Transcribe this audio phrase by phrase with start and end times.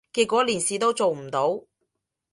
[0.13, 1.67] 結果連事都做唔到